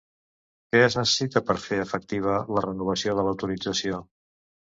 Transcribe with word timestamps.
Què 0.75 0.79
es 0.85 0.95
necessita 0.99 1.41
per 1.49 1.55
fer 1.65 1.77
efectiva 1.83 2.39
la 2.57 2.65
renovació 2.67 3.15
de 3.19 3.27
l'autorització? 3.27 4.01